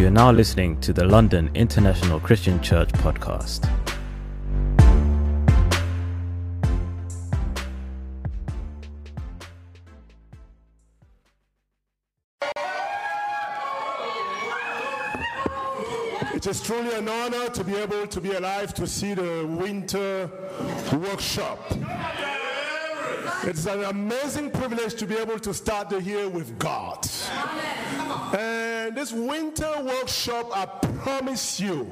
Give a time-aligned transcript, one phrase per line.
[0.00, 3.68] You are now listening to the London International Christian Church podcast.
[16.34, 20.30] It is truly an honor to be able to be alive to see the winter
[20.94, 21.58] workshop.
[23.44, 27.06] It's an amazing privilege to be able to start the year with God.
[28.32, 30.66] And this winter workshop, I
[31.02, 31.90] promise you,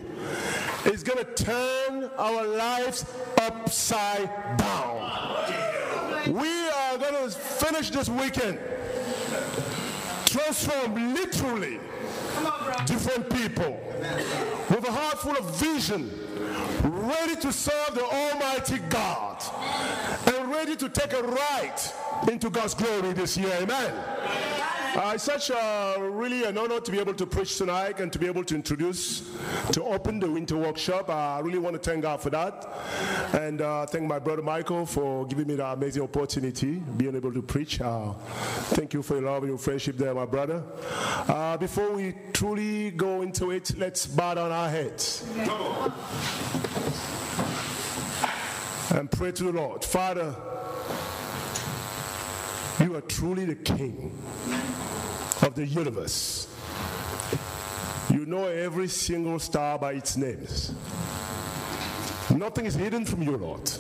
[0.85, 3.05] is going to turn our lives
[3.41, 5.13] upside down.
[6.33, 8.59] We are going to finish this weekend,
[10.27, 11.79] transform literally
[12.87, 13.81] different people
[14.71, 16.11] with a heart full of vision,
[16.83, 19.43] ready to serve the Almighty God,
[20.27, 21.81] and ready to take a ride
[22.31, 23.57] into God's glory this year.
[23.61, 24.48] Amen.
[24.99, 28.19] Uh, it's such a really an honor to be able to preach tonight and to
[28.19, 29.23] be able to introduce,
[29.71, 31.09] to open the winter workshop.
[31.09, 32.69] Uh, I really want to thank God for that,
[33.33, 37.41] and uh, thank my brother Michael for giving me that amazing opportunity, being able to
[37.41, 37.81] preach.
[37.81, 38.13] Uh,
[38.75, 40.65] thank you for your love and your friendship there, my brother.
[41.29, 45.25] Uh, before we truly go into it, let's bow down our heads
[48.91, 49.85] and pray to the Lord.
[49.85, 50.35] Father,
[52.81, 54.13] you are truly the King
[55.43, 56.49] of the universe.
[58.11, 60.73] You know every single star by its names.
[62.35, 63.71] Nothing is hidden from you, Lord.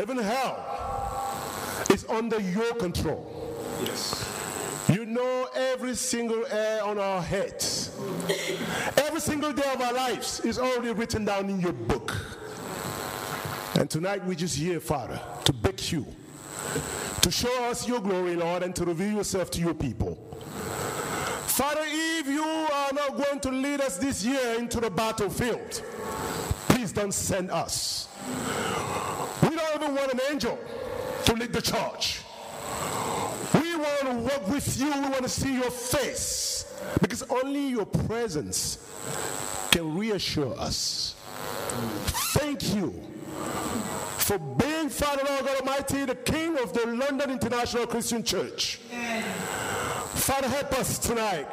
[0.00, 3.54] Even hell is under your control.
[3.82, 4.32] Yes.
[4.88, 7.90] You know every single hair on our heads.
[8.96, 12.16] Every single day of our lives is already written down in your book.
[13.78, 16.06] And tonight we just here, Father, to beg you
[17.26, 20.14] to show us your glory, Lord, and to reveal yourself to your people.
[21.48, 25.82] Father, if you are not going to lead us this year into the battlefield,
[26.68, 28.06] please don't send us.
[29.42, 30.56] We don't even want an angel
[31.24, 32.20] to lead the church.
[33.54, 34.86] We want to walk with you.
[34.86, 38.78] We want to see your face because only your presence
[39.72, 41.16] can reassure us.
[42.34, 43.02] Thank you
[44.26, 48.80] for being Father Lord God Almighty, the King of the London International Christian Church.
[50.14, 51.46] Father, help us tonight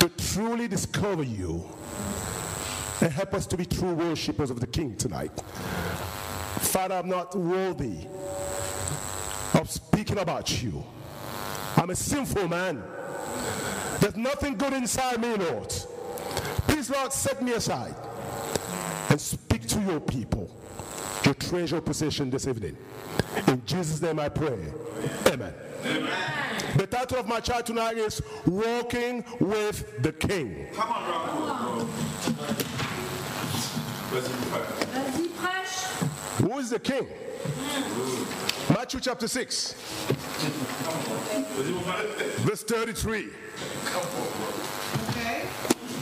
[0.00, 1.62] to truly discover you
[3.02, 5.38] and help us to be true worshippers of the King tonight.
[6.60, 8.06] Father, I'm not worthy
[9.52, 10.82] of speaking about you.
[11.76, 12.82] I'm a sinful man.
[14.00, 15.68] There's nothing good inside me, Lord.
[16.66, 17.94] Please, Lord, set me aside
[19.10, 20.50] and speak to your people,
[21.24, 22.76] your treasure possession this evening.
[23.48, 24.58] In Jesus' name I pray.
[25.26, 25.52] Amen.
[26.76, 30.66] The title of my child tonight is Walking with the King.
[30.74, 31.88] Come on, Rob.
[34.10, 34.66] Vas-y, frère.
[34.92, 36.40] Vas-y, prêche.
[36.40, 37.06] Who is the king?
[38.70, 42.06] Matthew chapter 6, Vas-y, mon frère.
[42.44, 43.28] verse 33.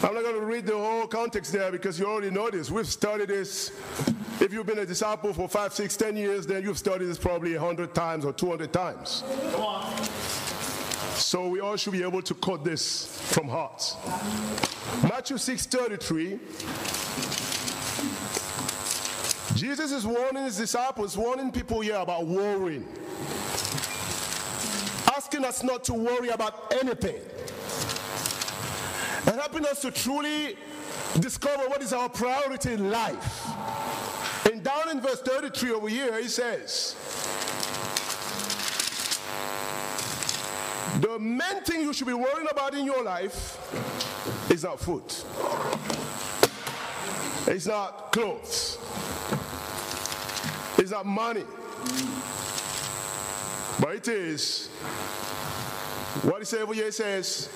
[0.04, 2.72] I'm not going to read the whole context there because you already know this.
[2.72, 3.70] We've studied this.
[4.40, 7.54] If you've been a disciple for five, six, ten years, then you've studied this probably
[7.54, 9.22] a 100 times or 200 times.
[9.52, 10.04] Come on.
[11.14, 13.94] So we all should be able to quote this from heart.
[15.04, 16.40] Matthew 6 33.
[19.54, 22.88] Jesus is warning his disciples, warning people here about worrying.
[25.14, 27.20] Asking us not to worry about anything
[29.42, 30.56] helping us to truly
[31.18, 33.48] discover what is our priority in life.
[34.46, 36.94] And down in verse 33 over here, he says,
[41.00, 43.58] The main thing you should be worrying about in your life
[44.48, 45.02] is not food,
[47.48, 48.78] it's not clothes,
[50.78, 51.44] it's not money,
[53.80, 54.68] but it is
[56.22, 56.84] what he said over here.
[56.84, 57.48] He says,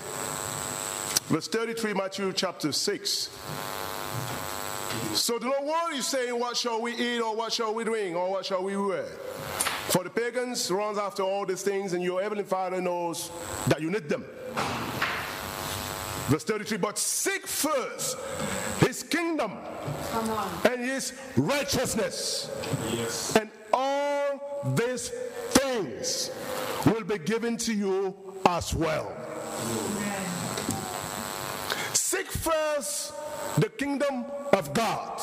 [1.29, 3.31] Verse 33, Matthew chapter 6.
[5.13, 8.31] So do not worry, saying, What shall we eat, or what shall we drink, or
[8.31, 9.05] what shall we wear?
[9.89, 13.31] For the pagans runs after all these things, and your heavenly Father knows
[13.67, 14.25] that you need them.
[16.29, 18.17] Verse 33, but seek first
[18.81, 19.53] his kingdom
[20.65, 22.51] and his righteousness,
[22.93, 23.37] Yes.
[23.37, 25.11] and all these
[25.51, 26.31] things
[26.85, 28.15] will be given to you
[28.45, 29.13] as well.
[29.69, 30.26] Seek
[32.51, 33.13] first
[33.57, 35.21] the kingdom of God.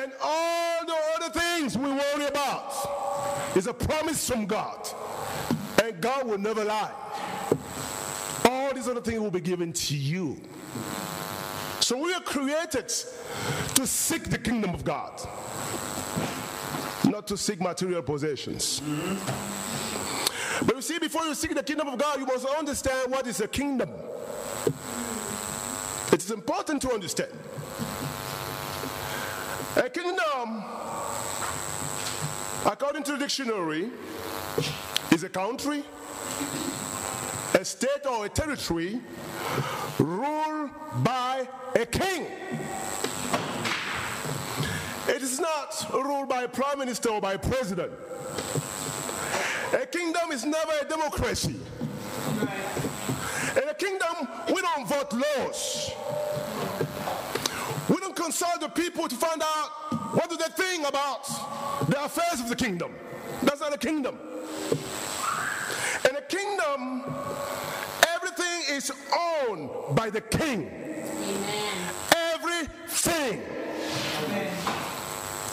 [0.00, 4.88] And all the other things we worry about is a promise from God.
[5.82, 6.92] And God will never lie.
[8.46, 10.40] All these other things will be given to you.
[11.80, 12.88] So we are created
[13.74, 15.20] to seek the kingdom of God,
[17.04, 18.80] not to seek material possessions.
[20.64, 23.40] But you see, before you seek the kingdom of God, you must understand what is
[23.40, 23.90] a kingdom.
[26.14, 27.32] It is important to understand.
[29.74, 30.62] A kingdom,
[32.64, 33.90] according to the dictionary,
[35.10, 35.82] is a country,
[37.54, 39.00] a state, or a territory
[39.98, 40.70] ruled
[41.02, 42.26] by a king.
[45.08, 47.90] It is not ruled by a prime minister or by a president.
[49.72, 51.56] A kingdom is never a democracy.
[52.40, 52.63] In
[53.74, 55.90] a kingdom, we don't vote laws.
[57.88, 61.24] We don't consult the people to find out what do they think about
[61.88, 62.94] the affairs of the kingdom.
[63.42, 64.18] That's not a kingdom.
[66.08, 67.02] In a kingdom,
[68.14, 68.92] everything is
[69.48, 70.68] owned by the king.
[70.68, 71.94] Amen.
[72.34, 73.42] Everything.
[74.24, 74.56] Amen.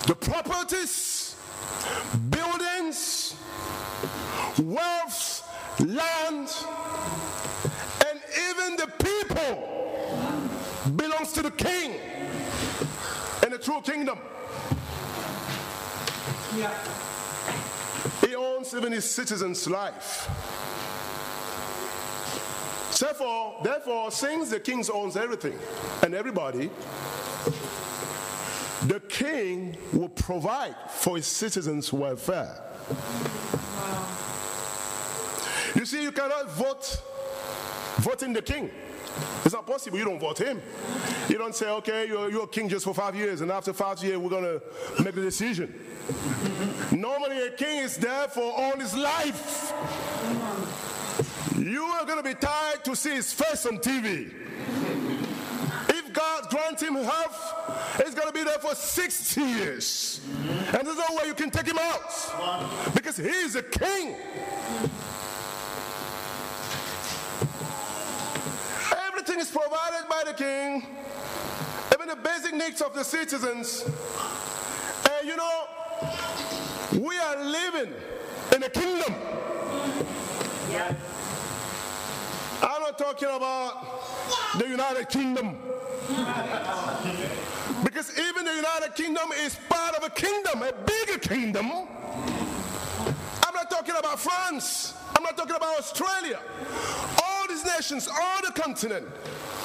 [0.07, 1.35] The properties,
[2.29, 3.35] buildings,
[4.59, 5.47] wealth,
[5.79, 6.49] land,
[13.81, 14.17] kingdom.
[18.21, 20.29] He owns even his citizens' life.
[22.99, 25.57] Therefore, therefore, since the king owns everything
[26.03, 26.69] and everybody,
[28.83, 32.61] the king will provide for his citizens' welfare.
[35.75, 37.01] You see, you cannot vote
[37.97, 38.69] voting the king.
[39.45, 39.97] It's not possible.
[39.97, 40.61] You don't vote him.
[41.31, 44.17] You don't say, okay, you're, you're king just for five years, and after five years,
[44.17, 44.61] we're going to
[45.01, 45.73] make the decision.
[46.91, 49.71] Normally, a king is there for all his life.
[51.57, 54.33] You are going to be tired to see his face on TV.
[55.87, 60.19] If God grants him health, he's going to be there for 60 years.
[60.73, 64.17] And there's no way you can take him out because he is a king.
[69.07, 70.85] Everything is provided by the king,
[71.93, 73.83] even the basic needs of the citizens.
[75.09, 75.67] And you know,
[76.93, 77.91] we are living
[78.55, 79.15] in a kingdom.
[82.61, 85.57] I'm not talking about the United Kingdom.
[87.83, 91.71] Because even the United Kingdom is part of a kingdom, a bigger kingdom.
[91.71, 94.93] I'm not talking about France.
[95.15, 96.39] I'm not talking about Australia.
[97.61, 99.07] These nations, all the continent,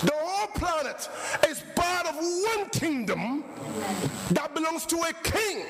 [0.03, 1.09] the whole planet
[1.49, 3.45] is part of one kingdom
[4.31, 5.65] that belongs to a king.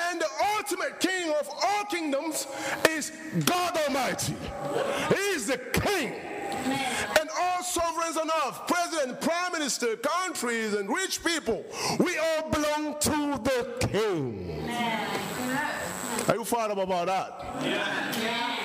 [0.00, 2.46] And the ultimate king of all kingdoms
[2.90, 3.12] is
[3.44, 4.34] God Almighty.
[5.08, 6.14] He is the king.
[7.18, 11.64] And all sovereigns on earth, president, prime minister, countries, and rich people,
[11.98, 14.68] we all belong to the king.
[16.28, 18.55] Are you fired up about that?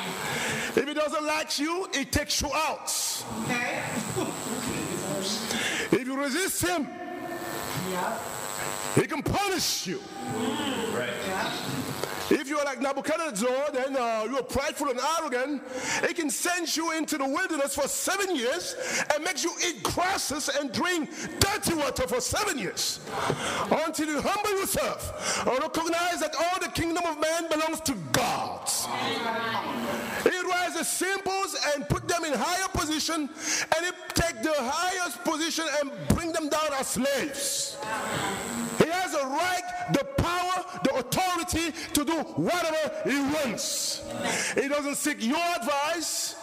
[0.74, 2.88] If he doesn't like you, he takes you out.
[5.92, 6.88] If you resist him,
[8.96, 10.02] he can punish you.
[12.34, 15.62] If you're like Nebuchadnezzar, then uh, you're prideful and arrogant,
[16.08, 18.76] he can send you into the wilderness for seven years
[19.14, 21.10] and makes you eat grasses and drink
[21.42, 23.02] dirty water for seven years
[23.86, 27.31] until you humble yourself and recognize that all the kingdom of man
[30.82, 33.30] He raises simples and put them in higher position
[33.78, 37.78] and take the highest position and bring them down as slaves.
[38.80, 39.62] He has the right,
[39.94, 44.02] the power, the authority to do whatever he wants.
[44.56, 46.36] He doesn't seek your advice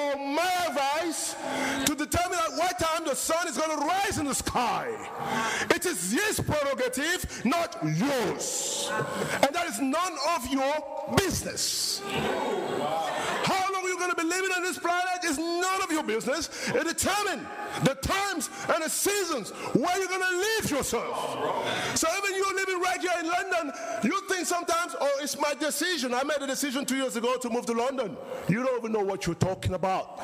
[0.00, 1.36] or my advice
[1.86, 4.88] to determine at what time the sun is going to rise in the sky.
[5.70, 8.90] It is his prerogative, not yours.
[9.42, 12.02] And that is none of your business.
[13.44, 13.67] How
[13.98, 16.68] you're going to be living on this planet is none of your business.
[16.68, 17.46] It determines
[17.84, 21.98] the times and the seasons where you're going to live yourself.
[21.98, 23.72] So even you're living right here in London,
[24.04, 26.14] you think sometimes, oh, it's my decision.
[26.14, 28.16] I made a decision two years ago to move to London.
[28.48, 30.18] You don't even know what you're talking about.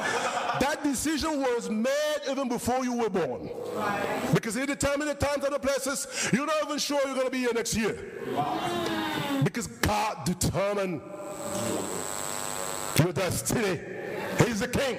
[0.61, 3.50] That decision was made even before you were born.
[4.33, 6.31] Because he determined the times and the places.
[6.33, 7.99] You're not even sure you're going to be here next year.
[9.43, 11.00] Because God determined
[13.16, 13.80] your destiny.
[14.44, 14.99] He's the king.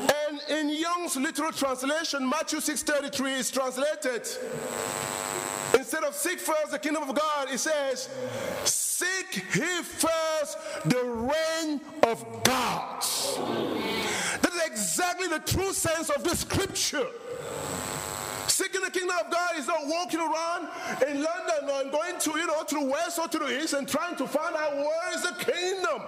[0.00, 4.28] And in Young's literal translation, Matthew 6:33 is translated.
[5.74, 8.08] Instead of seek first the kingdom of God, it says,
[8.64, 13.02] seek he first the reign of God.
[14.42, 17.06] That is exactly the true sense of the scripture.
[18.60, 20.68] Seeking the kingdom of God is not walking around
[21.08, 23.88] in London or going to, you know, to the west or to the east and
[23.88, 26.02] trying to find out where is the kingdom.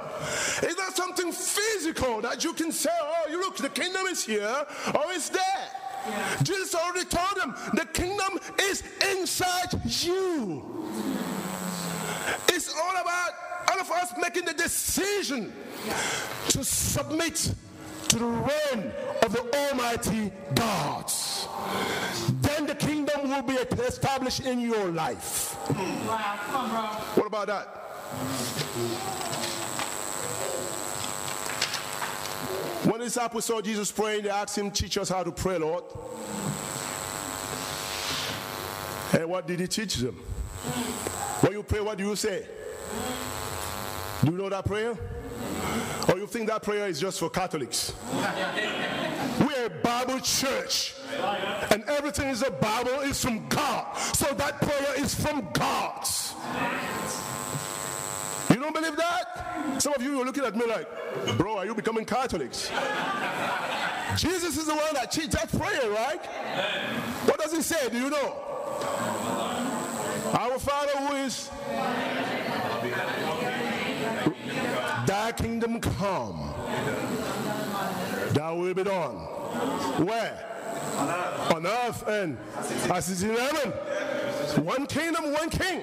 [0.63, 4.67] It's not something physical that you can say, oh, you look, the kingdom is here
[4.95, 6.43] or it's there.
[6.43, 8.83] Jesus already told them the kingdom is
[9.13, 9.71] inside
[10.03, 10.93] you.
[12.49, 13.31] It's all about
[13.71, 15.55] all of us making the decision
[16.51, 17.55] to submit
[18.13, 18.93] to the reign
[19.23, 21.11] of the Almighty God.
[22.43, 25.57] Then the kingdom will be established in your life.
[25.71, 26.81] Wow, come on, bro.
[27.15, 27.67] What about that?
[32.85, 35.85] When the disciples saw Jesus praying, they asked him, Teach us how to pray, Lord.
[39.15, 40.17] And what did he teach them?
[41.41, 42.47] When you pray, what do you say?
[44.23, 44.99] Do you know that prayer?
[46.09, 47.95] Or you think that prayer is just for Catholics?
[49.41, 50.95] We're a Bible church.
[51.71, 53.97] And everything is a Bible is from God.
[53.97, 56.07] So that prayer is from God.
[58.51, 59.81] You don't believe that?
[59.81, 60.87] Some of you are looking at me like,
[61.39, 62.71] bro, are you becoming Catholics?
[64.17, 66.25] Jesus is the one that teach that prayer, right?
[67.27, 67.89] What does he say?
[67.89, 68.37] Do you know?
[70.35, 71.51] Our Father who is
[75.07, 76.55] Thy kingdom come.
[78.33, 79.17] Thy will be done.
[80.07, 80.49] Where?
[81.55, 82.39] On earth and
[82.91, 83.71] as it is in heaven.
[84.65, 85.83] One kingdom, one king.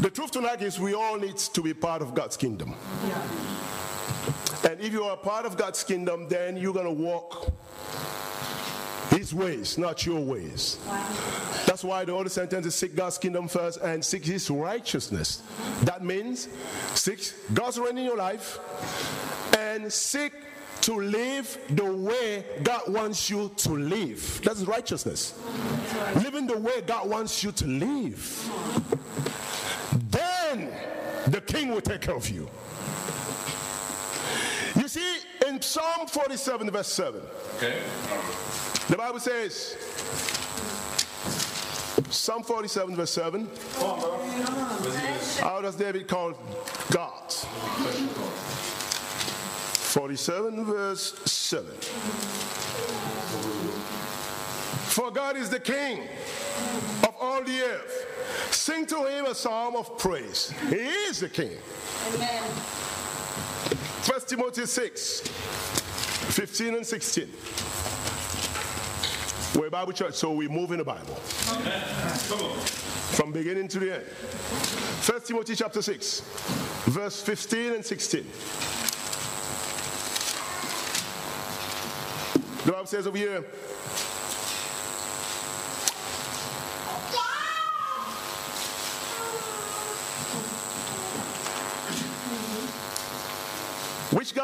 [0.00, 2.74] The truth tonight is we all need to be part of God's kingdom.
[4.68, 7.52] And if you are part of God's kingdom, then you're going to walk
[9.28, 10.78] His ways, not your ways.
[11.66, 15.42] That's why the other sentence is seek God's kingdom first and seek His righteousness.
[15.82, 16.48] That means
[16.94, 18.58] seek God's reign in your life
[19.58, 20.32] and seek
[20.80, 24.40] to live the way God wants you to live.
[24.42, 25.38] That's righteousness.
[26.14, 28.24] Living the way God wants you to live.
[30.10, 30.70] Then
[31.26, 32.48] the king will take care of you.
[34.74, 37.20] You see, in Psalm 47, verse 7,
[37.56, 37.82] Okay.
[38.88, 39.76] The Bible says,
[42.10, 43.48] Psalm 47, verse 7,
[45.40, 46.32] how does David call
[46.90, 47.32] God?
[49.88, 51.70] 47, verse 7.
[54.88, 56.08] For God is the King
[57.02, 58.06] of all the earth.
[58.50, 60.52] Sing to him a psalm of praise.
[60.70, 61.56] He is the King.
[62.14, 62.42] Amen.
[64.04, 67.28] 1 Timothy 6, 15 and 16.
[69.58, 71.16] We're a Bible church, so we move in the Bible.
[73.16, 74.04] From beginning to the end.
[74.04, 76.20] 1 Timothy chapter 6,
[76.86, 78.24] verse 15 and 16.
[82.66, 83.44] The Bible says over here,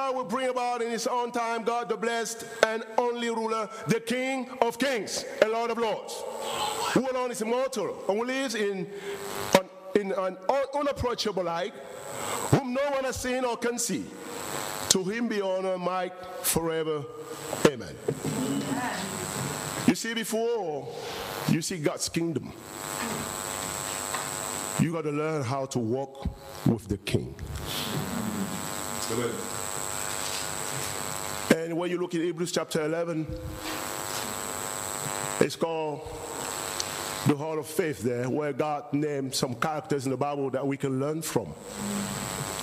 [0.04, 4.00] God will bring about in his own time, God the blessed and only ruler, the
[4.00, 6.22] King of kings and Lord of lords,
[6.92, 8.86] who alone is immortal and who lives in,
[9.58, 9.64] on,
[9.98, 11.72] in an un- unapproachable light,
[12.50, 14.04] whom no one has seen or can see.
[14.90, 17.02] To him be honor, and might forever.
[17.66, 17.96] Amen.
[19.86, 20.86] You see, before
[21.48, 22.52] you see God's kingdom,
[24.78, 26.28] you got to learn how to walk
[26.66, 27.34] with the King.
[29.10, 29.63] Amen.
[31.74, 33.26] When you look in Hebrews chapter 11,
[35.40, 36.02] it's called
[37.26, 40.76] the Hall of Faith there, where God named some characters in the Bible that we
[40.76, 41.52] can learn from.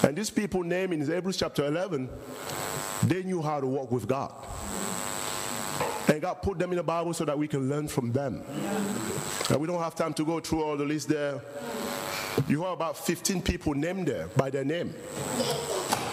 [0.04, 2.08] And these people named in Hebrews chapter 11,
[3.04, 4.32] they knew how to walk with God.
[6.08, 8.42] And God put them in the Bible so that we can learn from them.
[9.50, 11.42] And we don't have time to go through all the list there.
[12.48, 14.96] You have about 15 people named there by their name.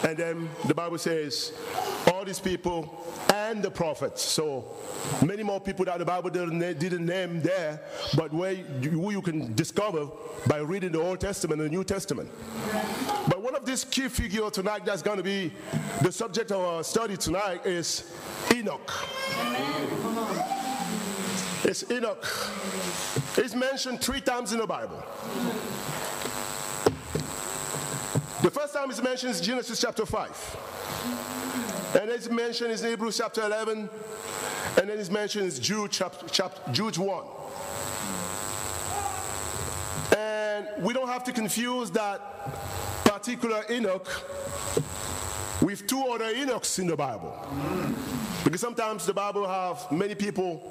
[0.03, 1.53] And then the Bible says,
[2.13, 4.23] all these people and the prophets.
[4.23, 4.65] So
[5.25, 7.81] many more people that the Bible didn't, name there,
[8.17, 10.09] but where you, who you can discover
[10.47, 12.31] by reading the Old Testament and the New Testament.
[13.29, 15.53] But one of these key figures tonight that's going to be
[16.03, 18.15] the subject of our study tonight is
[18.55, 18.93] Enoch.
[21.65, 22.25] It's Enoch.
[23.37, 25.03] It's mentioned three times in the Bible.
[28.43, 31.68] The first time it's mentioned is Genesis chapter 5.
[31.95, 33.89] And it's mentioned in Hebrews chapter 11,
[34.77, 37.25] and then it's mentioned in Jude chapter, chapter Jude 1.
[40.17, 42.21] And we don't have to confuse that
[43.05, 44.07] particular Enoch
[45.63, 47.35] with two other Enochs in the Bible.
[48.45, 50.71] Because sometimes the Bible have many people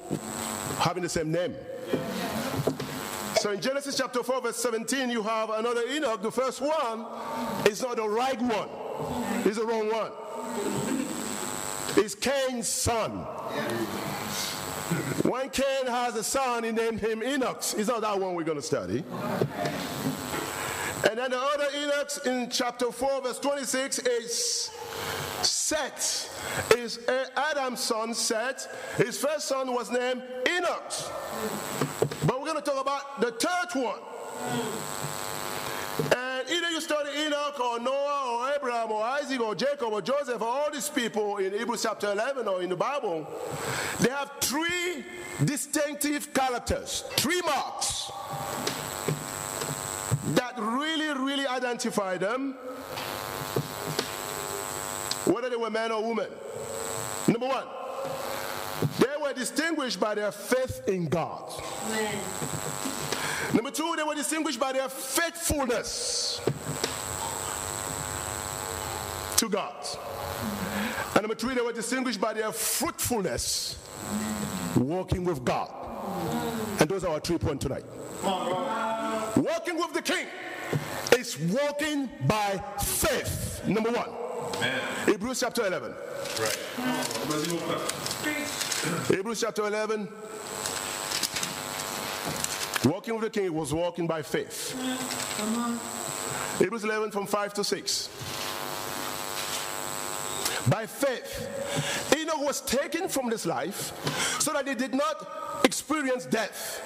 [0.78, 1.56] having the same name.
[3.38, 6.22] So in Genesis chapter 4, verse 17, you have another Enoch.
[6.22, 7.06] The first one
[7.68, 8.70] is not the right one,
[9.46, 10.12] it's the wrong one.
[11.98, 13.12] It's Cain's son.
[15.24, 17.58] When Cain has a son, he named him Enoch.
[17.58, 19.04] It's not that one we're going to study.
[21.10, 24.72] And then the other Enoch in chapter 4, verse 26 is
[25.42, 26.76] Seth.
[26.78, 28.96] Is uh, Adam's son Seth.
[28.98, 30.94] His first son was named Enoch.
[32.26, 34.00] But we're going to talk about the third one.
[36.16, 38.27] And either you study Enoch or Noah
[38.68, 42.50] Abraham or Isaac or Jacob or Joseph or all these people in Hebrews chapter 11
[42.50, 43.26] or in the Bible,
[44.02, 45.06] they have three
[45.46, 48.12] distinctive characters, three marks
[50.34, 52.56] that really, really identify them,
[55.24, 56.28] whether they were men or women.
[57.30, 57.64] Number one,
[59.00, 61.54] they were distinguished by their faith in God.
[61.86, 62.20] Amen.
[63.54, 66.42] Number two, they were distinguished by their faithfulness
[69.38, 69.86] to God.
[71.14, 73.78] And number three, they were distinguished by their fruitfulness,
[74.76, 75.72] walking with God.
[76.80, 77.86] And those are our three points tonight.
[78.24, 80.28] Walking with the King
[81.18, 83.62] is walking by faith.
[83.68, 84.10] Number one.
[84.58, 84.82] Amen.
[85.06, 85.94] Hebrews chapter 11.
[86.40, 86.58] Right.
[89.08, 90.08] Hebrews chapter 11.
[92.86, 94.76] Walking with the king was walking by faith.
[96.60, 98.10] Hebrews 11 from 5 to 6.
[100.70, 103.94] By faith, Enoch was taken from this life
[104.42, 106.82] so that he did not experience death.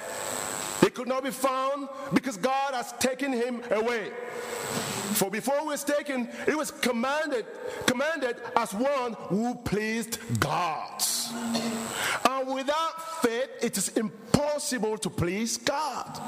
[0.94, 4.10] Could not be found because God has taken him away.
[5.14, 7.46] For before he was taken, he was commanded,
[7.86, 11.02] commanded as one who pleased God.
[12.28, 16.20] And without faith, it is impossible to please God.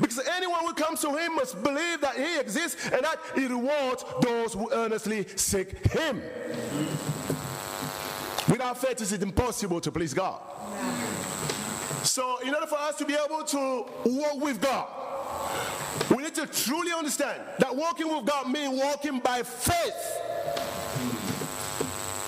[0.00, 4.04] Because anyone who comes to him must believe that he exists and that he rewards
[4.20, 6.22] those who earnestly seek him.
[8.48, 10.40] Without faith, it is impossible to please God.
[12.08, 14.88] So, in order for us to be able to walk with God,
[16.10, 20.22] we need to truly understand that walking with God means walking by faith.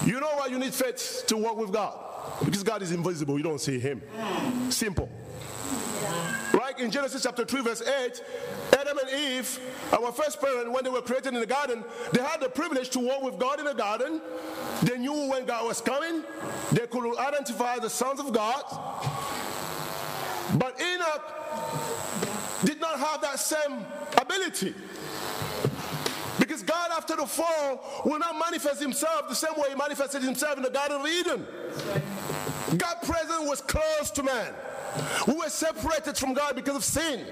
[0.04, 1.98] You know why you need faith to walk with God?
[2.44, 4.02] Because God is invisible, you don't see Him.
[4.68, 5.08] Simple.
[6.52, 6.78] Right?
[6.78, 8.22] In Genesis chapter 3, verse 8,
[8.78, 9.58] Adam and Eve,
[9.92, 12.98] our first parent, when they were created in the garden, they had the privilege to
[12.98, 14.20] walk with God in the garden.
[14.82, 16.22] They knew when God was coming,
[16.70, 18.62] they could identify the sons of God.
[20.58, 21.22] But Enoch
[22.64, 23.84] did not have that same
[24.16, 24.74] ability.
[26.38, 30.56] Because God, after the fall, will not manifest himself the same way he manifested himself
[30.56, 31.46] in the Garden of Eden.
[32.76, 34.52] God's presence was close to man.
[35.26, 37.26] We were separated from God because of sin.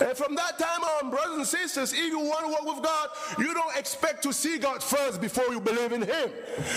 [0.00, 3.08] And from that time on, brothers and sisters, if you want to walk with God,
[3.38, 6.30] you don't expect to see God first before you believe in Him.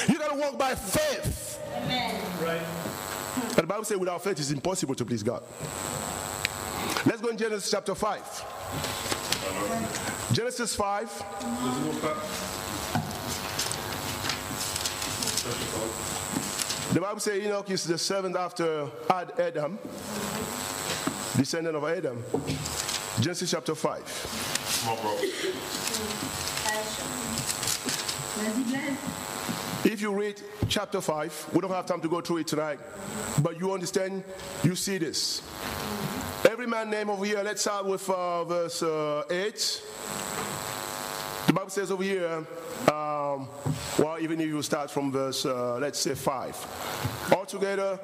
[0.09, 1.59] You got to walk by faith.
[1.75, 2.19] Amen.
[2.41, 2.61] Right.
[3.61, 5.43] And the Bible says without faith it's impossible to please God.
[7.05, 10.33] Let's go in Genesis chapter 5.
[10.33, 11.07] Genesis 5.
[16.95, 19.77] The Bible says Enoch is the seventh after Adam,
[21.37, 22.23] descendant of Adam.
[23.19, 24.01] Genesis chapter 5.
[29.83, 30.39] If you read
[30.69, 32.79] chapter 5, we don't have time to go through it tonight,
[33.41, 34.23] but you understand,
[34.63, 35.41] you see this.
[36.47, 39.83] Every man name over here, let's start with uh, verse uh, 8.
[41.47, 42.45] The Bible says over here,
[42.91, 43.47] um,
[43.97, 47.31] well, even if you start from verse, uh, let's say 5.
[47.35, 47.99] Altogether,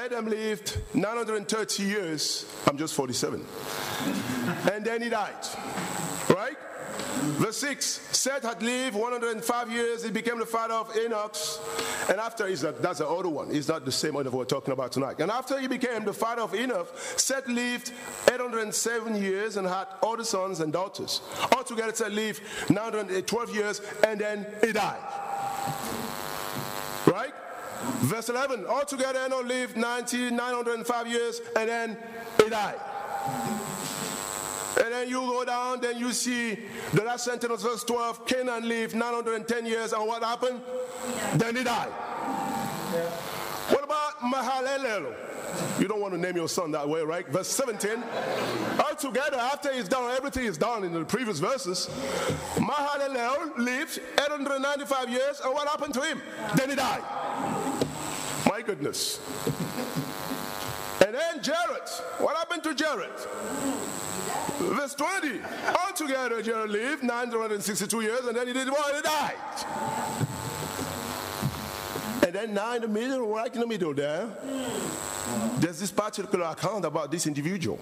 [0.00, 2.46] Adam lived 930 years.
[2.68, 3.44] I'm just 47.
[4.70, 5.34] and then he died.
[6.28, 6.56] Right?
[7.20, 10.04] Verse 6 Seth had lived 105 years.
[10.04, 11.36] He became the father of Enoch.
[12.08, 13.48] And after, is that, that's the other one.
[13.50, 15.20] It's not the same one that we're talking about tonight.
[15.20, 17.92] And after he became the father of Enoch, Seth lived
[18.30, 21.20] 807 years and had other sons and daughters.
[21.52, 25.00] Altogether, Seth lived 912 years and then he died.
[27.06, 27.32] Right?
[28.00, 31.96] Verse 11, altogether Enoch lived 90, 905 years and then
[32.42, 32.80] he died.
[34.90, 36.58] And then you go down, then you see
[36.92, 40.60] the last sentence of verse 12 Canaan lived 910 years, and what happened?
[41.36, 41.92] Then he died.
[43.70, 45.14] What about Mahalalel?
[45.78, 47.24] You don't want to name your son that way, right?
[47.28, 48.02] Verse 17.
[48.80, 51.88] Altogether, after he's done, everything is done in the previous verses.
[52.56, 56.20] Mahalalel lived 895 years, and what happened to him?
[56.56, 57.04] Then he died.
[58.44, 59.20] My goodness.
[61.42, 61.88] Jared.
[62.18, 63.10] What happened to Jared?
[64.58, 65.40] Verse 20.
[65.86, 68.94] Altogether, Jared lived 962 years, and then he did what?
[68.94, 69.34] He died.
[72.22, 74.28] And then now in the middle, right in the middle there,
[75.56, 77.78] there's this particular account about this individual.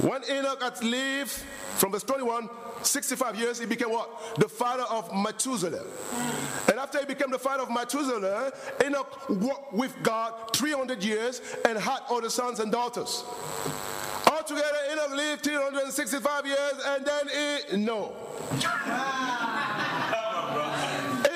[0.00, 2.48] When Enoch had lived from verse 21,
[2.82, 4.36] 65 years, he became what?
[4.38, 5.84] The father of Methuselah.
[6.68, 8.52] And after he became the father of Methuselah,
[8.84, 13.24] Enoch walked with God 300 years and had other sons and daughters.
[14.30, 18.14] Altogether, Enoch lived 365 years and then he, no.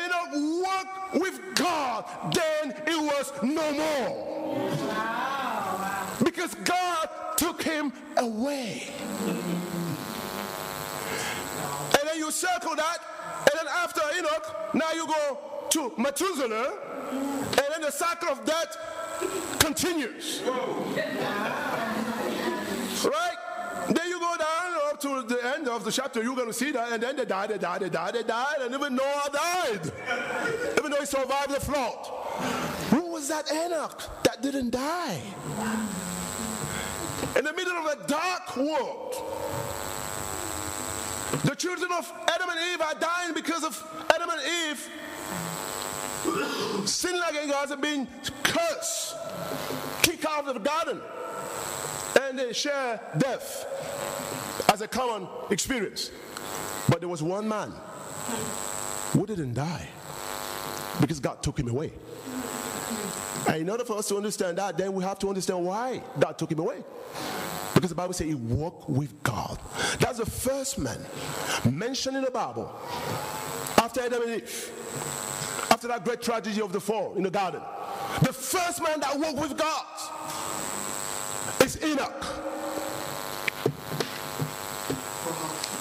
[0.05, 5.32] Enoch walked with God, then it was no more.
[6.25, 8.89] Because God took him away.
[11.99, 12.99] And then you circle that,
[13.51, 15.39] and then after Enoch, now you go
[15.71, 16.73] to Methuselah,
[17.11, 18.77] and then the cycle of death
[19.59, 20.43] continues.
[23.05, 23.37] Right?
[23.89, 26.71] Then you go down up to the end of the chapter, you're going to see
[26.73, 29.93] that, and then they died, they died, they died, they died, and even Noah died.
[30.79, 32.07] Even though he survived the flood.
[32.91, 35.21] Who was that Enoch that didn't die?
[37.37, 39.15] In the middle of a dark world,
[41.45, 44.91] the children of Adam and Eve are dying because of Adam and Eve
[46.87, 48.07] sinning against God and being
[48.43, 49.17] cursed,
[50.03, 51.01] kicked out of the garden,
[52.21, 53.67] and they share death
[54.73, 56.11] as a common experience.
[56.89, 57.73] But there was one man
[59.13, 59.89] who didn't die
[61.01, 61.93] because God took him away.
[63.49, 66.39] And in order for us to understand that, then we have to understand why God
[66.39, 66.85] took him away.
[67.75, 69.59] Because the Bible says he walked with God.
[69.99, 71.05] That's the first man
[71.69, 72.73] mentioned in the Bible
[73.79, 74.71] after Adam and Eve,
[75.71, 77.61] after that great tragedy of the fall in the garden.
[78.23, 79.87] The first man that walked with God
[81.63, 82.25] is Enoch.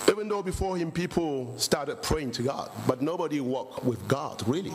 [0.09, 4.73] Even though before him people started praying to God, but nobody walked with God really.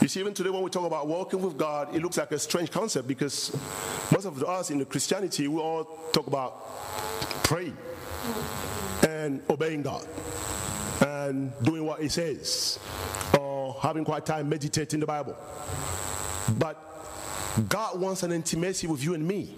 [0.00, 2.38] You see, even today when we talk about walking with God, it looks like a
[2.38, 3.54] strange concept because
[4.10, 7.76] most of us in the Christianity, we all talk about praying
[9.06, 10.06] and obeying God
[11.02, 12.78] and doing what He says
[13.38, 15.36] or having quiet time meditating the Bible.
[16.58, 16.78] But
[17.68, 19.54] God wants an intimacy with you and me.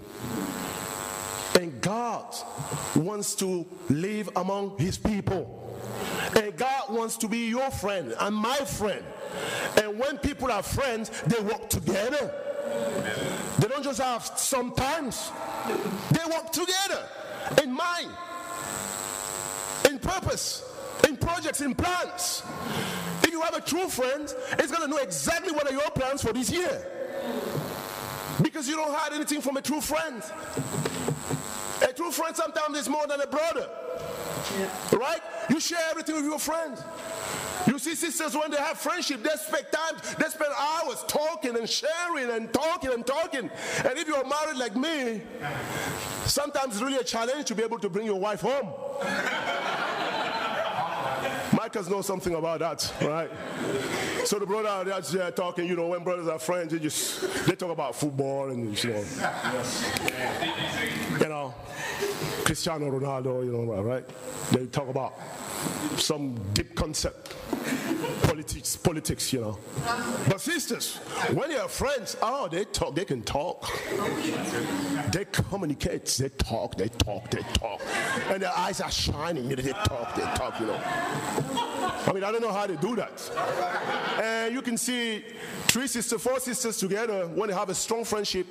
[1.57, 2.35] And God
[2.97, 5.62] wants to live among His people.
[6.35, 9.03] And God wants to be your friend and my friend.
[9.81, 12.33] And when people are friends, they work together.
[13.59, 15.31] They don't just have sometimes,
[16.11, 17.07] they work together
[17.61, 18.09] in mind,
[19.89, 20.63] in purpose,
[21.07, 22.43] in projects, in plans.
[23.23, 26.21] If you have a true friend, it's going to know exactly what are your plans
[26.21, 26.85] for this year.
[28.41, 30.23] Because you don't hide anything from a true friend.
[31.83, 33.69] A true friend sometimes is more than a brother.
[34.91, 35.21] Right?
[35.49, 36.81] You share everything with your friends.
[37.67, 41.69] You see, sisters, when they have friendship, they spend time, they spend hours talking and
[41.69, 43.49] sharing and talking and talking.
[43.85, 45.21] And if you're married like me,
[46.25, 48.67] sometimes it's really a challenge to be able to bring your wife home.
[51.73, 53.31] Micah's knows something about that, right?
[54.25, 57.47] So the brother that's uh, there talking, you know, when brothers are friends, they just
[57.47, 59.03] they talk about football and you know,
[61.19, 61.53] you know,
[62.45, 64.07] Cristiano Ronaldo, you know, right?
[64.51, 65.17] They talk about
[65.97, 67.33] some deep concept,
[68.23, 69.57] politics, politics, you know.
[70.27, 70.97] But sisters,
[71.33, 73.69] when you're friends, oh, they talk, they can talk.
[75.11, 77.81] They communicate, they talk, they talk, they talk.
[78.29, 80.81] And their eyes are shining, you know, they talk, they talk, you know.
[82.05, 83.31] I mean, I don't know how they do that.
[84.21, 85.23] And you can see
[85.67, 88.47] three sisters, four sisters together, when they have a strong friendship,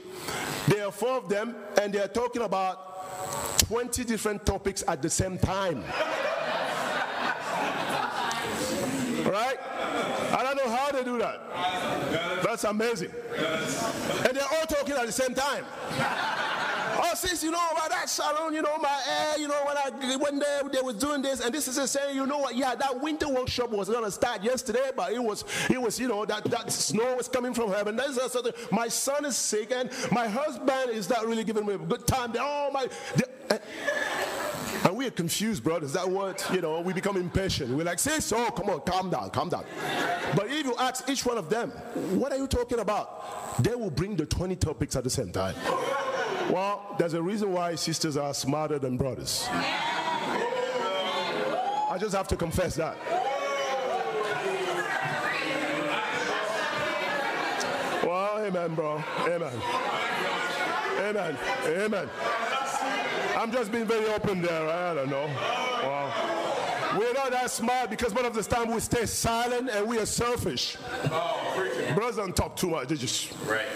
[0.68, 5.38] there are four of them, and they're talking about 20 different topics at the same
[5.38, 5.84] time.
[9.32, 9.56] Right?
[10.34, 11.40] I don't know how they do that.
[12.42, 13.10] That's amazing.
[13.34, 15.64] And they're all talking at the same time.
[17.04, 20.16] Oh, sis, you know about that salon, you know, my hair, you know, when I
[20.18, 23.00] when they, they was doing this, and this is saying, you know what, yeah, that
[23.00, 26.70] winter workshop was gonna start yesterday, but it was it was, you know, that, that
[26.70, 27.96] snow was coming from heaven.
[27.96, 28.52] That's something.
[28.70, 32.30] My son is sick, and my husband is not really giving me a good time.
[32.30, 33.58] They, oh my they, eh.
[34.84, 35.92] And we are confused, brothers.
[35.92, 37.70] That what, you know, we become impatient.
[37.70, 39.64] We're like, say so, come on, calm down, calm down.
[40.34, 41.70] But if you ask each one of them,
[42.18, 43.62] what are you talking about?
[43.62, 45.54] They will bring the 20 topics at the same time.
[46.50, 49.46] Well, there's a reason why sisters are smarter than brothers.
[49.50, 52.96] I just have to confess that.
[58.02, 59.02] Well, amen, bro.
[59.20, 59.52] Amen.
[60.98, 61.36] Amen.
[61.66, 62.08] Amen.
[63.42, 64.68] I'm just being very open there.
[64.68, 65.26] I don't know.
[65.26, 66.96] Wow.
[66.96, 70.06] We're not that smart because most of the time we stay silent and we are
[70.06, 70.76] selfish.
[71.06, 72.86] Oh, Brothers don't talk too much.
[72.86, 73.32] They just.
[73.44, 73.66] Right.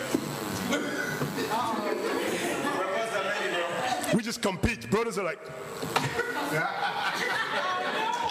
[4.15, 4.89] we just compete.
[4.89, 5.41] Brothers are like.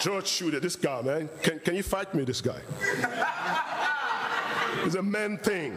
[0.00, 1.28] George Shooter, this guy, man.
[1.42, 2.60] Can, can you fight me, this guy?
[4.86, 5.76] It's a man thing.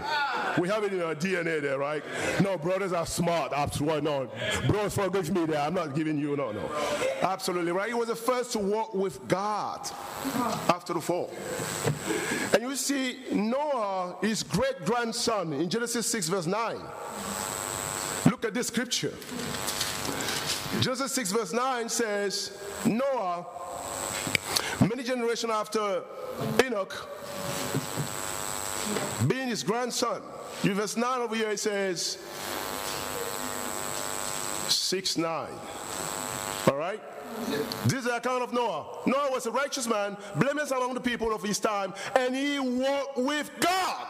[0.59, 2.03] We have it in our DNA there, right?
[2.41, 3.51] No, brothers are smart.
[3.53, 4.01] Absolutely.
[4.01, 4.29] No.
[4.67, 5.61] Brothers, forgive me there.
[5.61, 6.69] I'm not giving you, no, no.
[7.21, 7.87] Absolutely, right?
[7.87, 9.89] He was the first to walk with God
[10.67, 11.31] after the fall.
[12.53, 16.77] And you see, Noah, his great grandson, in Genesis 6, verse 9.
[18.25, 19.13] Look at this scripture.
[20.81, 23.47] Genesis 6, verse 9 says, Noah,
[24.81, 26.03] many generations after
[26.63, 27.09] Enoch,
[29.27, 30.21] being his grandson.
[30.63, 32.17] In verse 9 over here it says
[34.67, 35.47] 6 9.
[36.67, 37.01] All right?
[37.85, 38.85] This is the account of Noah.
[39.05, 43.17] Noah was a righteous man, blameless among the people of his time, and he walked
[43.17, 44.07] with God.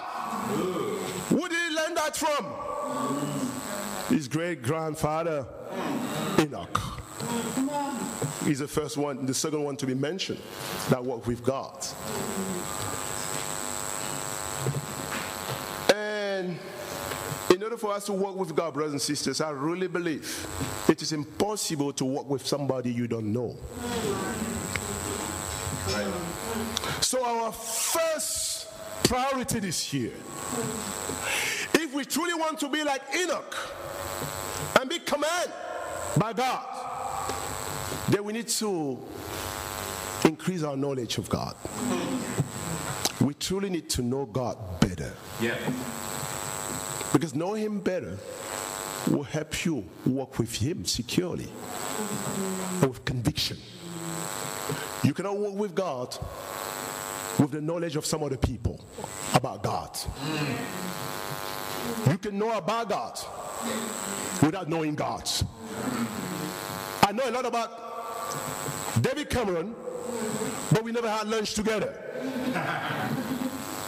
[1.29, 2.45] Where did he learn that from?
[4.13, 5.45] His great grandfather,
[6.39, 6.79] Enoch.
[8.45, 10.39] He's the first one, the second one to be mentioned
[10.89, 11.85] that walked with God.
[15.93, 16.57] And
[17.53, 20.47] in order for us to work with God, brothers and sisters, I really believe
[20.87, 23.55] it is impossible to work with somebody you don't know.
[27.01, 28.67] So, our first
[29.03, 30.11] priority this year,
[31.73, 33.55] if we truly want to be like Enoch
[34.79, 35.53] and be commanded
[36.17, 36.65] by God,
[38.09, 38.99] then we need to
[40.25, 41.55] increase our knowledge of God.
[43.21, 45.13] We truly need to know God better.
[45.41, 45.57] Yeah.
[47.13, 48.17] Because knowing Him better
[49.07, 51.47] will help you walk with Him securely
[52.81, 53.57] with conviction.
[55.03, 56.15] You cannot walk with God
[57.39, 58.83] with the knowledge of some other people
[59.33, 59.97] about God.
[62.07, 63.19] You can know about God
[64.41, 65.29] without knowing God.
[67.03, 69.73] I know a lot about David Cameron,
[70.71, 71.93] but we never had lunch together.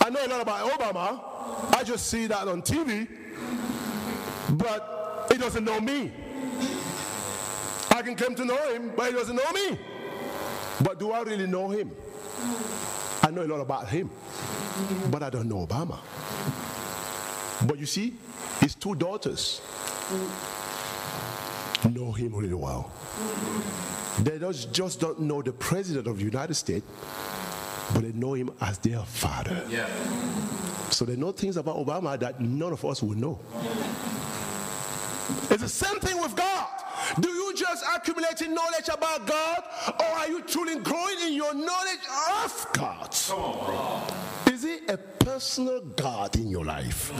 [0.01, 1.30] I know a lot about Obama.
[1.73, 3.07] I just see that on TV,
[4.51, 6.11] but he doesn't know me.
[7.91, 9.77] I can come to know him, but he doesn't know me.
[10.83, 11.91] But do I really know him?
[13.23, 14.09] I know a lot about him,
[15.09, 15.99] but I don't know Obama.
[17.67, 18.13] But you see,
[18.59, 19.61] his two daughters
[21.89, 22.91] know him really well.
[24.19, 24.39] They
[24.71, 26.85] just, don't know the president of the United States,
[27.93, 29.63] but they know him as their father.
[29.69, 29.87] Yeah.
[30.91, 33.39] So they know things about Obama that none of us would know.
[35.49, 36.67] It's the same thing with God.
[37.19, 39.63] Do you just accumulate knowledge about God,
[39.99, 42.05] or are you truly growing in your knowledge
[42.43, 43.15] of God?
[43.27, 44.53] Come on, bro.
[44.53, 47.11] Is he a personal God in your life?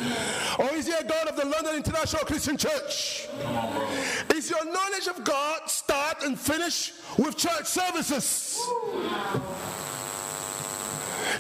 [0.60, 3.28] Or is he a God of the London International Christian Church?
[3.42, 3.88] Come on, bro.
[4.36, 8.60] Is your knowledge of God start and finish with church services?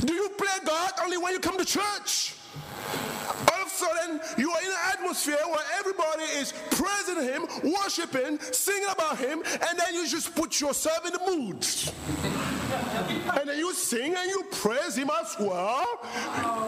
[0.01, 2.35] Do you play God only when you come to church?
[3.51, 8.39] All of a sudden, you are in an atmosphere where everybody is praising Him, worshiping,
[8.51, 12.60] singing about Him, and then you just put yourself in the mood.
[13.39, 15.85] And then you sing and you praise Him as well.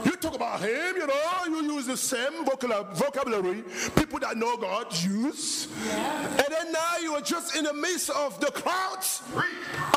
[0.05, 3.63] You talk about Him, you know, you use the same vocabulary
[3.95, 5.67] people that know God use.
[5.91, 9.21] And then now you are just in the midst of the crowds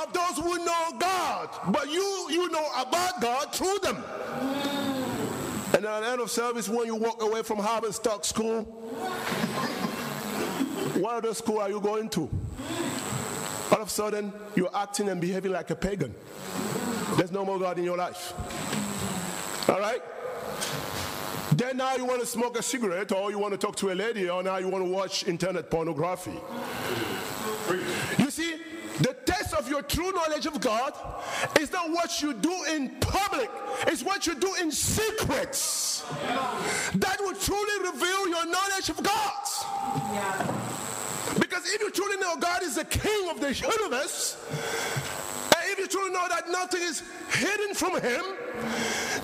[0.02, 4.02] of those who know God, but you you know about God through them.
[5.74, 8.62] And at the end of service, when you walk away from Harvard Stock School,
[10.94, 12.30] what other school are you going to?
[13.72, 16.14] All of a sudden, you're acting and behaving like a pagan.
[17.16, 18.32] There's no more God in your life.
[19.68, 20.02] All right?
[21.52, 23.94] Then now you want to smoke a cigarette, or you want to talk to a
[23.94, 26.38] lady, or now you want to watch internet pornography.
[28.18, 28.56] You see,
[28.98, 30.92] the test of your true knowledge of God
[31.60, 33.50] is not what you do in public,
[33.86, 36.04] it's what you do in secrets.
[36.94, 39.46] That will truly reveal your knowledge of God.
[41.38, 45.86] Because if you truly know God is the king of the universe, and if you
[45.86, 48.22] truly know that nothing is hidden from him,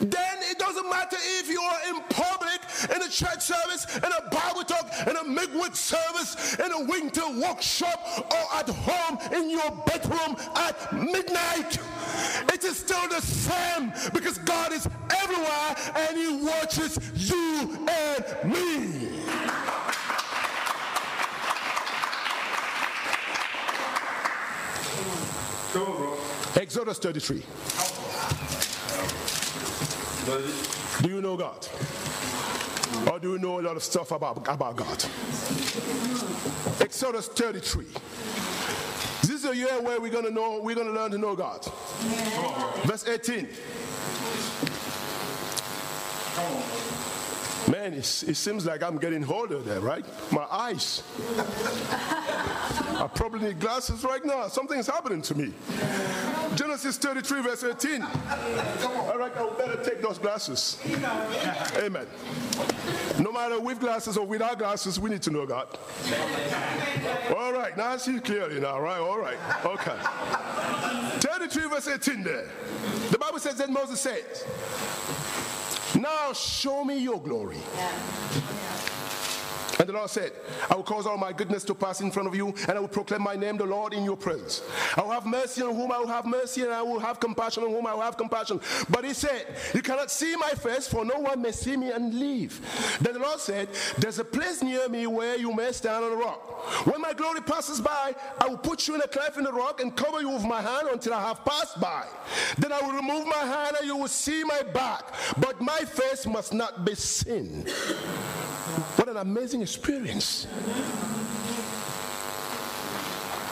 [0.01, 2.61] then it doesn't matter if you are in public,
[2.95, 7.29] in a church service, in a Bible talk, in a midweek service, in a winter
[7.41, 11.79] workshop, or at home in your bedroom at midnight.
[12.53, 19.12] It is still the same because God is everywhere and He watches you and me.
[26.55, 27.43] Exodus 33.
[31.03, 31.67] Do you know God?
[33.11, 35.05] Or do you know a lot of stuff about, about God?
[36.81, 37.87] Exodus 33.
[39.23, 41.65] This is a year where we're gonna know, we're gonna learn to know God.
[42.85, 43.49] Verse 18.
[47.83, 50.05] Man, it seems like I'm getting older there, right?
[50.31, 51.03] My eyes.
[52.97, 54.47] I probably need glasses right now.
[54.47, 55.53] Something's happening to me.
[56.55, 58.03] Genesis 33, verse 18.
[58.03, 60.79] All right, I better take those glasses.
[61.77, 62.07] Amen.
[63.19, 65.67] No matter with glasses or without glasses, we need to know God.
[67.37, 69.01] All right, now I see clearly now, right?
[69.01, 69.99] All right, okay.
[71.19, 72.49] 33, verse 18 there.
[73.11, 74.23] The Bible says that Moses said,
[76.03, 77.59] Now show me your glory.
[79.83, 80.31] And the Lord said,
[80.71, 82.87] I will cause all my goodness to pass in front of you, and I will
[82.87, 84.63] proclaim my name, the Lord, in your presence.
[84.97, 87.65] I will have mercy on whom I will have mercy, and I will have compassion
[87.65, 88.61] on whom I will have compassion.
[88.89, 92.15] But he said, You cannot see my face, for no one may see me and
[92.15, 92.61] live.
[93.01, 96.15] Then the Lord said, There's a place near me where you may stand on a
[96.15, 96.87] rock.
[96.87, 99.81] When my glory passes by, I will put you in a cleft in the rock
[99.81, 102.07] and cover you with my hand until I have passed by.
[102.57, 106.25] Then I will remove my hand, and you will see my back, but my face
[106.25, 107.67] must not be seen.
[108.97, 110.47] What an amazing experience.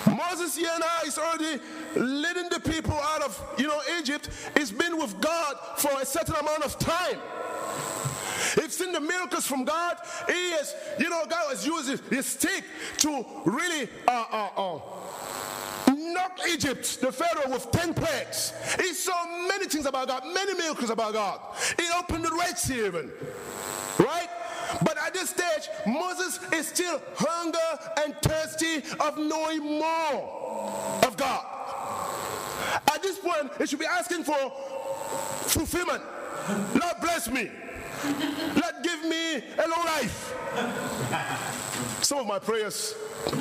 [0.07, 1.63] Moses here now is already
[1.95, 4.31] leading the people out of, you know, Egypt.
[4.57, 7.19] He's been with God for a certain amount of time.
[8.55, 9.97] He's seen the miracles from God.
[10.27, 12.65] He has, you know, God has used his, his stick
[12.99, 14.81] to really uh, uh, uh,
[15.89, 18.53] knock Egypt, the Pharaoh, with 10 plagues.
[18.81, 21.41] He saw many things about God, many miracles about God.
[21.79, 23.11] He opened the Red Sea even,
[23.99, 24.29] right?
[24.83, 27.59] But at this stage, Moses is still hunger
[28.03, 31.45] and thirsty of knowing more of God.
[32.93, 34.51] At this point, he should be asking for
[35.49, 36.03] fulfillment.
[36.49, 37.51] Lord, bless me.
[38.05, 40.35] Lord, give me a long life.
[42.03, 42.95] Some of my prayers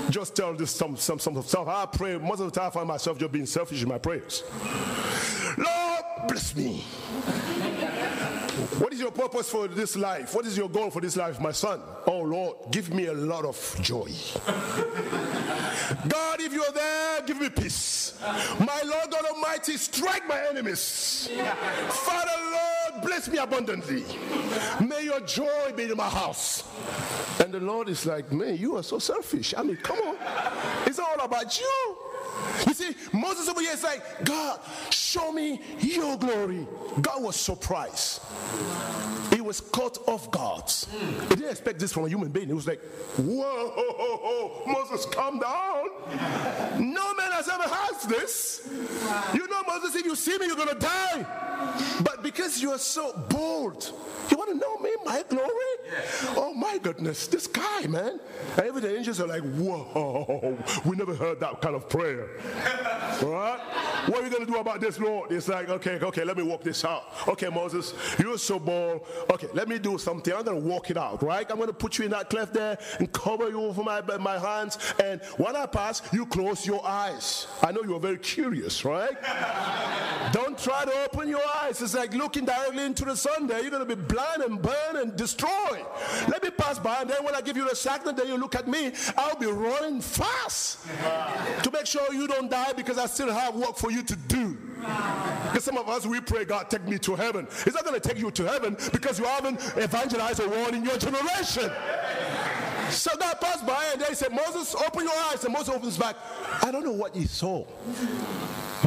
[0.09, 1.67] just tell this some some some stuff.
[1.67, 4.43] I pray most of the time I find myself just being selfish in my prayers.
[5.57, 6.83] Lord, bless me.
[8.77, 10.35] What is your purpose for this life?
[10.35, 11.81] What is your goal for this life, my son?
[12.05, 14.11] Oh Lord, give me a lot of joy.
[16.07, 18.13] God, if you're there, give me peace.
[18.21, 21.29] My Lord God Almighty, strike my enemies.
[21.89, 24.05] Father, Lord, bless me abundantly.
[24.85, 26.63] May your joy be in my house.
[27.39, 29.55] And the Lord is like, man, you are so selfish.
[29.57, 30.15] I mean, come on.
[30.85, 31.97] It's all about you.
[32.67, 36.67] You see, Moses over here is like, God, show me your glory.
[37.01, 38.21] God was surprised.
[39.49, 40.69] Was caught off guard.
[40.69, 41.29] He hmm.
[41.29, 42.45] didn't expect this from a human being.
[42.45, 42.79] He was like,
[43.17, 45.87] whoa, ho, ho, ho, Moses, calm down.
[46.93, 48.69] No man has ever had this.
[49.33, 51.25] You know, Moses, if you see me, you're going to die.
[52.03, 53.91] But because you are so bold,
[54.29, 55.69] you want to know me, my glory?
[56.37, 58.19] Oh my goodness, this guy, man.
[58.57, 62.29] And even the angels are like, whoa, we never heard that kind of prayer.
[63.23, 63.59] All right?
[64.07, 65.31] What are we going to do about this, Lord?
[65.31, 67.03] It's like, okay, okay, let me walk this out.
[67.27, 69.05] Okay, Moses, you're so bold.
[69.29, 70.33] Okay, let me do something.
[70.33, 71.49] I'm going to walk it out, right?
[71.49, 74.37] I'm going to put you in that cleft there and cover you over my, my
[74.37, 74.77] hands.
[75.03, 77.47] And when I pass, you close your eyes.
[77.61, 79.15] I know you're very curious, right?
[80.31, 81.81] Don't try to open your eyes.
[81.81, 83.61] It's like looking directly into the sun there.
[83.61, 85.83] You're going to be blind and burn and destroy.
[86.27, 88.55] Let me pass by, and then when I give you the sacrament, then you look
[88.55, 90.79] at me, I'll be running fast
[91.63, 94.57] to make sure you don't die because I still have work for you to do.
[94.79, 97.45] Because some of us, we pray, God, take me to heaven.
[97.65, 100.83] It's not going to take you to heaven because you haven't evangelized a world in
[100.85, 101.71] your generation.
[102.89, 105.43] So God passed by and they said, Moses, open your eyes.
[105.43, 106.15] And Moses opens back.
[106.63, 107.65] I don't know what he saw.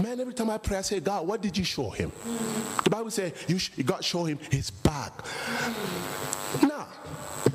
[0.02, 2.10] Man, every time I pray, I say, God, what did you show him?
[2.84, 5.12] The Bible says you sh- God showed him his back.
[6.62, 6.88] Now,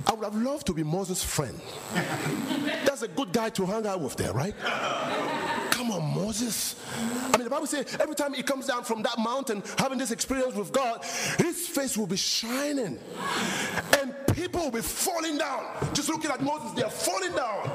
[0.06, 1.60] I would have loved to be Moses' friend.
[2.86, 4.54] That's a good guy to hang out with there, right?
[5.98, 6.76] On, Moses.
[7.34, 10.12] I mean, the Bible says every time he comes down from that mountain having this
[10.12, 11.04] experience with God,
[11.38, 13.00] his face will be shining.
[14.00, 15.66] And people will be falling down.
[15.93, 17.72] Just looking at Moses, they are falling down.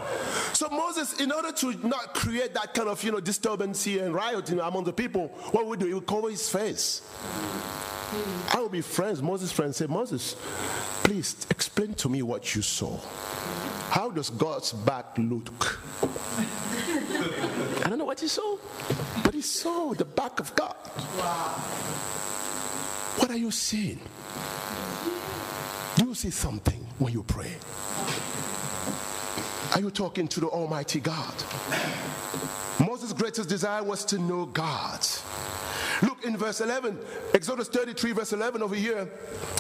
[0.53, 4.15] So Moses, in order to not create that kind of you know disturbance here and
[4.15, 5.87] rioting among the people, what would do?
[5.87, 7.03] He would cover his face.
[8.53, 9.23] I will be friends.
[9.23, 10.37] Moses' friends say, Moses,
[11.03, 12.99] please explain to me what you saw.
[13.89, 15.81] How does God's back look?
[18.13, 18.59] What he saw,
[19.25, 20.77] but he saw the back of God.
[23.17, 23.99] What are you seeing?
[25.97, 27.55] Do you see something when you pray?
[29.75, 31.33] Are you talking to the Almighty God?
[32.79, 35.07] Moses' greatest desire was to know God.
[36.03, 36.99] Look in verse 11,
[37.33, 39.09] Exodus 33, verse 11 over here.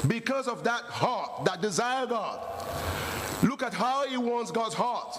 [0.06, 2.38] Because of that heart, that desire God,
[3.44, 5.16] look at how he wants God's heart.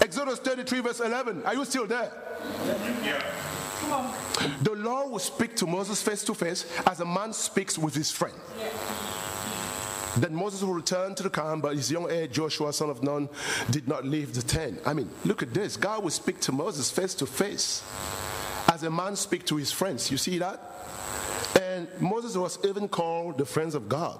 [0.00, 1.42] Exodus 33, verse 11.
[1.44, 2.12] Are you still there?
[4.62, 8.10] The Lord will speak to Moses face to face as a man speaks with his
[8.10, 8.34] friend.
[10.16, 13.28] Then Moses will return to the camp, but his young heir Joshua, son of Nun,
[13.70, 14.80] did not leave the tent.
[14.84, 15.76] I mean, look at this.
[15.76, 17.82] God will speak to Moses face to face
[18.68, 20.10] as a man speaks to his friends.
[20.10, 20.60] You see that?
[21.60, 24.18] And Moses was even called the friends of God.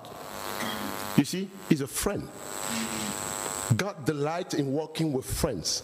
[1.17, 2.29] You see, he's a friend.
[3.77, 5.83] God delights in working with friends.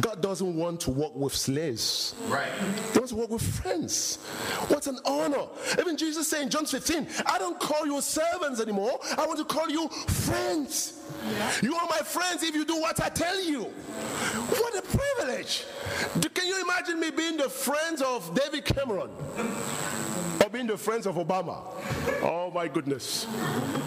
[0.00, 2.14] God doesn't want to work with slaves.
[2.26, 2.50] Right.
[2.92, 4.16] He wants to work with friends.
[4.68, 5.46] What an honor.
[5.78, 8.98] Even Jesus saying in John 15, I don't call you servants anymore.
[9.16, 10.94] I want to call you friends.
[11.62, 13.64] You are my friends if you do what I tell you.
[13.64, 15.64] What a privilege.
[16.78, 19.10] Imagine me being the friends of David Cameron?
[20.40, 21.58] Or being the friends of Obama?
[22.22, 23.26] Oh my goodness.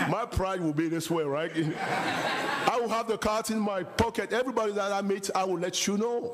[0.10, 1.54] My pride will be this way, right?
[1.56, 4.34] I will have the cards in my pocket.
[4.34, 6.34] Everybody that I meet, I will let you know.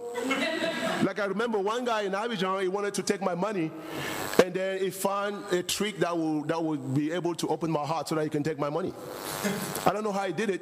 [1.04, 3.70] Like I remember one guy in Abidjan, he wanted to take my money,
[4.44, 7.86] and then he found a trick that will that would be able to open my
[7.86, 8.96] heart so that he can take my money.
[9.86, 10.62] I don't know how he did it,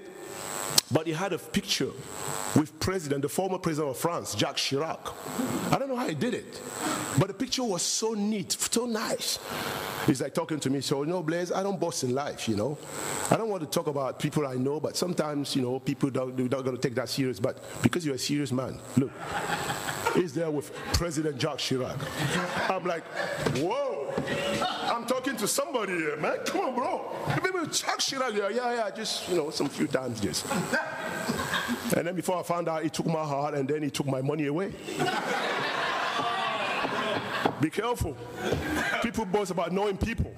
[0.96, 1.92] but he had a picture
[2.56, 5.12] with president, the former president of France, Jacques Chirac.
[5.70, 6.62] I don't know how he did it,
[7.20, 9.38] but the picture was so neat, so nice.
[10.08, 12.56] He's like talking to me, so you know, Blaise, I don't boast in life, you
[12.56, 12.78] know.
[13.30, 16.38] I don't want to talk about people I know, but sometimes, you know, people don't,
[16.38, 17.42] they're not going to take that serious.
[17.42, 19.12] But because you're a serious man, look,
[20.14, 22.00] he's there with President Jacques Chirac.
[22.70, 23.04] I'm like,
[23.58, 24.14] whoa,
[24.84, 26.38] I'm talking to somebody here, man.
[26.46, 27.12] Come on, bro.
[27.70, 30.46] Chirac, yeah, yeah, yeah, just, you know, some few times just.
[31.96, 34.22] And then before I found out, he took my heart and then he took my
[34.22, 34.74] money away.
[37.62, 38.18] Be careful.
[39.02, 40.34] People boast about knowing people.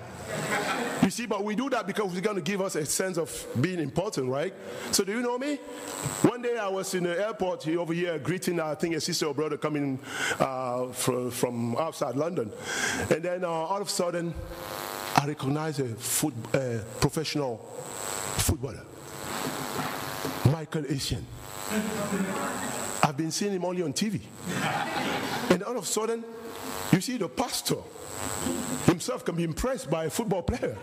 [1.01, 3.47] You see, but we do that because we're going to give us a sense of
[3.59, 4.53] being important, right?
[4.91, 5.55] So, do you know me?
[6.21, 9.33] One day I was in the airport over here greeting, I think, a sister or
[9.33, 9.99] brother coming
[10.39, 12.51] uh, from, from outside London.
[13.09, 14.33] And then uh, all of a sudden,
[15.19, 17.57] I recognized a foot, uh, professional
[18.37, 18.83] footballer,
[20.51, 21.23] Michael Essien.
[23.03, 24.21] I've been seeing him only on TV.
[25.49, 26.23] And all of a sudden,
[26.91, 27.77] you see the pastor
[28.85, 30.77] himself can be impressed by a football player.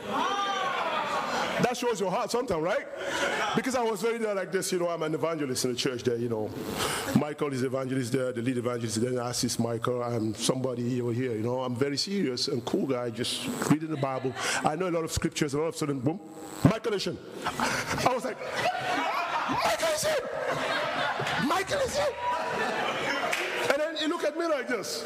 [1.62, 2.86] That shows your heart sometimes, right?
[3.54, 6.02] Because I was very there like this, you know, I'm an evangelist in the church
[6.02, 6.50] there, you know.
[7.18, 9.00] Michael is evangelist there, the lead evangelist.
[9.00, 10.02] Then I assist Michael.
[10.02, 11.60] I'm somebody over here, you know.
[11.60, 14.32] I'm very serious and cool guy, just reading the Bible.
[14.64, 16.20] I know a lot of scriptures, and all of a sudden, boom,
[16.64, 17.16] Michael Essien.
[17.46, 18.38] I was like,
[19.48, 21.46] Michael Essien!
[21.46, 22.12] Michael Essien!
[23.70, 25.04] And then he looked at me like this.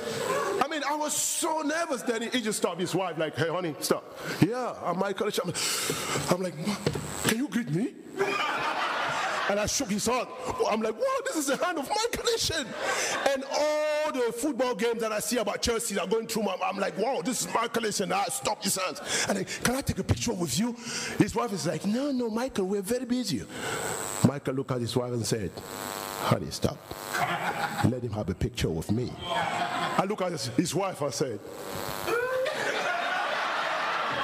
[0.85, 2.03] I was so nervous.
[2.03, 4.19] Then he, just stopped his wife, like, hey, honey, stop.
[4.41, 5.29] Yeah, I'm Michael.
[5.45, 5.53] I'm,
[6.31, 6.55] I'm like,
[7.25, 7.95] can you greet me?
[9.49, 10.29] And I shook his hand.
[10.69, 12.67] I'm like, wow, this is the hand of Michael Essien.
[13.33, 16.77] And all the football games that I see about Chelsea are going through my I'm
[16.77, 18.13] like, wow, this is Michael Essien.
[18.13, 19.01] I stopped his hands.
[19.27, 20.75] And I, can I take a picture with you?
[21.17, 23.43] His wife is like, no, no, Michael, we're very busy.
[24.27, 25.51] Michael looked at his wife and said,
[26.21, 26.77] honey, stop.
[27.91, 29.11] Let him have a picture with me.
[29.99, 31.41] I look at his, wife, I said,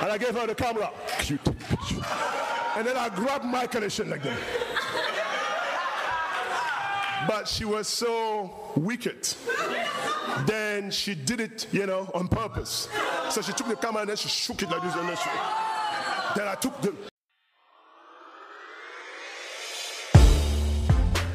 [0.01, 0.91] and I gave her the camera.
[1.18, 1.45] Cute.
[2.77, 4.39] And then I grabbed my Essien like that.
[7.27, 9.35] But she was so wicked.
[10.47, 12.89] Then she did it, you know, on purpose.
[13.31, 14.95] So she took the camera and then she shook it like this.
[14.95, 15.31] And then, she,
[16.37, 16.95] then I took the.